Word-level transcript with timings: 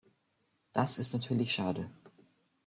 Das 0.73 0.97
ist 0.97 1.13
natürlich 1.13 1.51
schade. 1.53 1.91